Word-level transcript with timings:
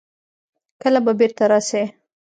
کله 0.81 0.99
به 1.05 1.13
بېرته 1.19 1.43
راسي. 1.51 1.83